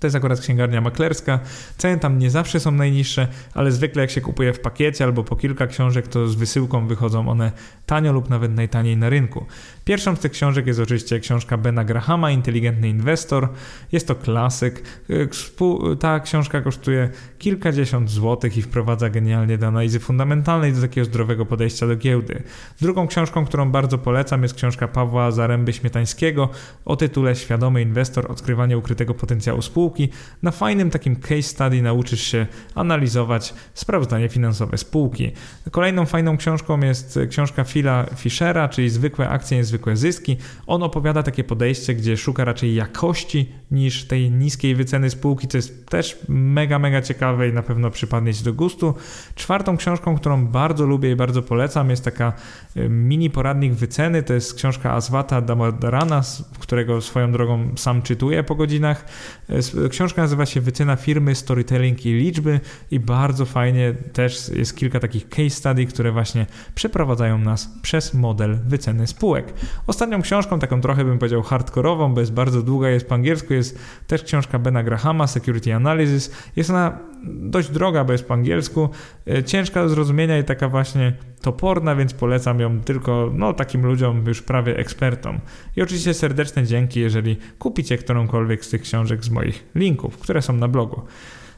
[0.00, 1.40] To jest akurat księgarnia maklerska.
[1.76, 5.36] Ceny tam nie zawsze są najniższe, ale zwykle jak się kupuje w pakiecie albo po
[5.36, 7.52] kilka książek, to z wysyłką wychodzą one
[7.86, 9.46] tanio lub nawet najtaniej na rynku.
[9.84, 13.48] Pierwszą z tych książek jest oczywiście książka Bena Grahama, Inteligentny Inwestor.
[13.92, 14.82] Jest to klasyk.
[16.00, 21.86] Ta książka kosztuje kilkadziesiąt złotych i wprowadza genialnie do analizy fundamentalnej, do takiego zdrowego podejścia
[21.86, 22.42] do giełdy.
[22.80, 26.48] Drugą książką, którą bardzo polecam jest książka Pawła Zaręby Śmietańskiego
[26.84, 29.85] o tytule Świadomy Inwestor– Odkrywanie ukrytego potencjału spółki.
[30.42, 35.32] Na fajnym takim case study nauczysz się analizować sprawozdanie finansowe spółki.
[35.70, 40.36] Kolejną fajną książką jest książka Phila Fischera, czyli Zwykłe akcje, niezwykłe zyski.
[40.66, 45.86] On opowiada takie podejście, gdzie szuka raczej jakości niż tej niskiej wyceny spółki, co jest
[45.86, 48.94] też mega, mega ciekawe i na pewno przypadnie Ci do gustu.
[49.34, 52.32] Czwartą książką, którą bardzo lubię i bardzo polecam, jest taka
[52.76, 54.22] y, mini poradnik wyceny.
[54.22, 56.22] To jest książka Aswata Damodarana,
[56.58, 59.04] którego swoją drogą sam czytuję po godzinach.
[59.90, 62.60] Książka nazywa się Wycena firmy, storytelling i liczby
[62.90, 68.58] i bardzo fajnie też jest kilka takich case study, które właśnie przeprowadzają nas przez model
[68.66, 69.52] wyceny spółek.
[69.86, 73.78] Ostatnią książką, taką trochę bym powiedział hardkorową, bo jest bardzo długa, jest po angielsku, jest
[74.06, 76.30] też książka Bena Grahama, Security Analysis.
[76.56, 78.88] Jest ona dość droga, bo jest po angielsku,
[79.26, 81.12] e, ciężka do zrozumienia i taka właśnie
[81.42, 85.40] toporna, więc polecam ją tylko no, takim ludziom, już prawie ekspertom.
[85.76, 90.52] I oczywiście serdeczne dzięki, jeżeli kupicie którąkolwiek z tych książek z moich linków, które są
[90.52, 91.02] na blogu.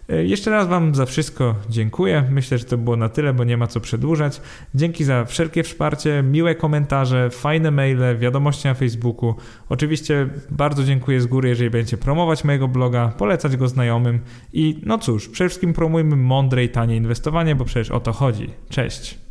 [0.08, 2.24] E, jeszcze raz Wam za wszystko dziękuję.
[2.30, 4.40] Myślę, że to było na tyle, bo nie ma co przedłużać.
[4.74, 9.34] Dzięki za wszelkie wsparcie, miłe komentarze, fajne maile, wiadomości na Facebooku.
[9.68, 14.20] Oczywiście bardzo dziękuję z góry, jeżeli będziecie promować mojego bloga, polecać go znajomym
[14.52, 18.50] i no cóż, przede wszystkim promujmy mądre i tanie inwestowanie, bo przecież o to chodzi.
[18.68, 19.18] Cześć!